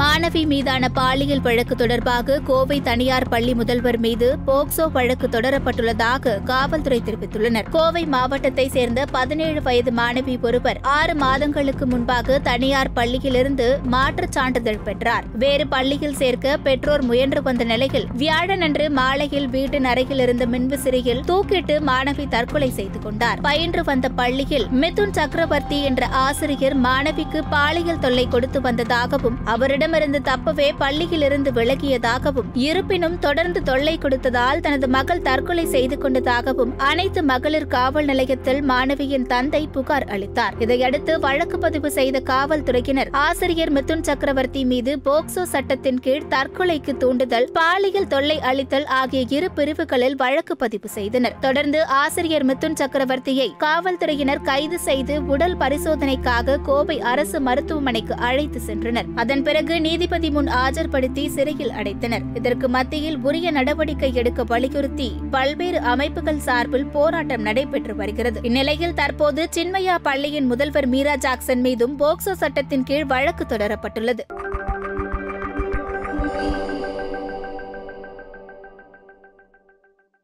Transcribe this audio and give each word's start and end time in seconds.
மாணவி 0.00 0.42
மீதான 0.50 0.88
பாலியல் 0.88 1.42
வழக்கு 1.44 1.74
தொடர்பாக 1.76 2.36
கோவை 2.48 2.76
தனியார் 2.80 3.26
பள்ளி 3.28 3.54
முதல்வர் 3.54 3.98
மீது 3.98 4.26
போக்சோ 4.46 4.84
வழக்கு 4.92 5.26
தொடரப்பட்டுள்ளதாக 5.26 6.34
காவல்துறை 6.50 6.98
தெரிவித்துள்ளனர். 7.06 7.66
கோவை 7.70 8.02
மாவட்டத்தை 8.06 8.66
சேர்ந்த 8.68 9.04
பதினேழு 9.16 9.62
வயது 9.62 9.92
மாணவி 9.92 10.34
ஒருவர் 10.40 10.78
ஆறு 10.82 11.14
மாதங்களுக்கு 11.14 11.86
முன்பாக 11.86 12.38
தனியார் 12.38 12.90
பள்ளியிலிருந்து 12.96 13.66
மாற்றுச் 13.94 14.36
சான்றிதழ் 14.36 14.80
பெற்றார். 14.86 15.26
வேறு 15.34 15.66
பள்ளியில் 15.66 16.16
சேர்க்க 16.22 16.56
பெற்றோர் 16.56 17.04
முயன்று 17.04 17.42
வந்த 17.42 17.64
நிலையில் 17.64 18.06
வியாழனன்று 18.22 18.86
மாலையில் 19.00 19.48
வீட்டின் 19.48 19.84
அருகில் 19.84 20.24
இருந்த 20.26 20.46
மின்விசிறியில் 20.46 21.22
தூக்கிட்டு 21.32 21.76
மாணவி 21.90 22.28
தற்கொலை 22.28 22.70
செய்து 22.70 22.98
கொண்டார். 22.98 23.40
பயின்று 23.40 23.84
வந்த 23.84 24.08
பள்ளியில் 24.22 24.66
மிதுன் 24.84 25.16
சக்கரவர்த்தி 25.20 25.80
என்ற 25.82 26.06
ஆசிரியர் 26.24 26.78
மாணவிக்கு 26.88 27.42
பாலியல் 27.50 28.02
தொல்லை 28.06 28.28
கொடுத்து 28.28 28.60
வந்ததாகவும் 28.60 29.38
அவரிடம் 29.44 29.88
அவரிடமிருந்து 29.90 30.20
தப்பவே 30.28 30.66
பள்ளியிலிருந்து 30.80 31.50
விலகியதாகவும் 31.56 32.50
இருப்பினும் 32.66 33.16
தொடர்ந்து 33.24 33.60
தொல்லை 33.68 33.94
கொடுத்ததால் 34.02 34.60
தனது 34.64 34.86
மகள் 34.96 35.22
தற்கொலை 35.28 35.64
செய்து 35.72 35.96
கொண்டதாகவும் 35.98 36.72
அனைத்து 36.88 37.20
மகளிர் 37.30 37.66
காவல் 37.74 38.08
நிலையத்தில் 38.10 38.60
மாணவியின் 38.70 39.26
தந்தை 39.32 39.62
புகார் 39.76 40.06
அளித்தார். 40.14 40.54
இதையடுத்து 40.64 41.14
வழக்கு 41.24 41.58
பதிவு 41.64 41.90
செய்த 41.96 42.20
காவல்துறையினர் 42.30 43.10
ஆசிரியர் 43.24 43.72
மிதுன் 43.78 44.04
சக்கரவர்த்தி 44.08 44.62
மீது 44.72 44.94
போக்சோ 45.08 45.44
சட்டத்தின் 45.54 46.00
கீழ் 46.06 46.28
தற்கொலைக்கு 46.34 46.94
தூண்டுதல் 47.02 47.48
பாலியல் 47.58 48.08
தொல்லை 48.14 48.38
அளித்தல் 48.50 48.88
ஆகிய 49.00 49.24
இரு 49.38 49.50
பிரிவுகளில் 49.58 50.16
வழக்கு 50.22 50.56
பதிவு 50.62 50.90
செய்தனர். 50.98 51.36
தொடர்ந்து 51.46 51.82
ஆசிரியர் 52.02 52.46
மிதுன் 52.52 52.78
சக்கரவர்த்தியை 52.82 53.48
காவல்துறையினர் 53.66 54.44
கைது 54.50 54.80
செய்து 54.88 55.16
உடல் 55.34 55.58
பரிசோதனைக்காக 55.64 56.58
கோவை 56.70 56.98
அரசு 57.14 57.40
மருத்துவமனைக்கு 57.40 58.16
அழைத்து 58.30 58.62
சென்றனர். 58.70 59.10
அதன் 59.16 59.44
பிறகு 59.48 59.78
நீதிபதி 59.80 60.30
முன் 60.30 60.46
ஆஜர்படுத்தி 60.46 61.28
சிறையில் 61.28 61.70
அடைத்தனர். 61.70 62.22
இதற்கு 62.34 62.68
மத்தியில் 62.68 63.18
உரிய 63.18 63.50
நடவடிக்கை 63.50 64.14
எடுக்க 64.14 64.44
வலியுறுத்தி 64.44 65.08
பல்வேறு 65.30 65.80
அமைப்புகள் 65.80 66.38
சார்பில் 66.38 66.86
போராட்டம் 66.86 67.42
நடைபெற்று 67.42 67.96
வருகிறது. 67.96 68.40
இந்நிலையில் 68.42 68.94
தற்போது 68.94 69.48
சின்மயா 69.56 69.96
பள்ளியின் 70.02 70.46
முதல்வர் 70.46 70.86
மீரா 70.86 71.16
ஜாக்சன் 71.16 71.60
மீதும் 71.60 71.98
போக்சோ 71.98 72.32
சட்டத்தின் 72.32 72.82
கீழ் 72.82 73.04
வழக்கு 73.04 73.46
தொடரப்பட்டுள்ளது. 73.48 74.20